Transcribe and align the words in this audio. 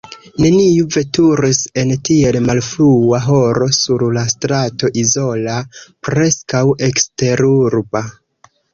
Neniu 0.43 0.85
veturis 0.95 1.59
en 1.81 1.91
tiel 2.09 2.39
malfrua 2.47 3.21
horo 3.27 3.69
sur 3.83 4.07
la 4.17 4.25
strato 4.35 4.93
izola, 5.05 5.61
preskaŭ 6.11 6.67
eksterurba. 6.93 8.09